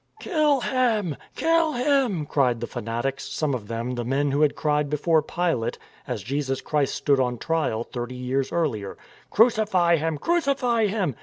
"Kill 0.19 0.61
him! 0.61 1.15
Kill 1.35 1.73
him," 1.73 2.25
cried 2.25 2.59
the 2.59 2.65
fanatics, 2.65 3.29
some 3.29 3.53
of 3.53 3.67
them 3.67 3.93
the 3.93 4.03
men 4.03 4.31
who 4.31 4.41
had 4.41 4.55
cried 4.55 4.89
before 4.89 5.21
Pilate, 5.21 5.77
as 6.07 6.23
Jesus 6.23 6.59
Christ 6.59 6.95
stood 6.95 7.19
on 7.19 7.37
trial 7.37 7.83
thirty 7.83 8.15
years 8.15 8.51
earlier," 8.51 8.97
Crucify 9.29 9.97
him! 9.97 10.17
Crucify 10.17 10.87
him!" 10.87 11.15